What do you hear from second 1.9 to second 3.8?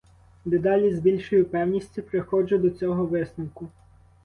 приходжу до цього висновку.